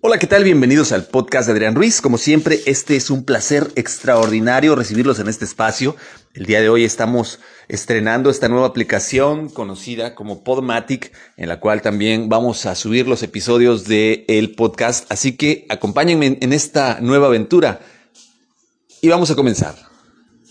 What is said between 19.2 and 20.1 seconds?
a comenzar.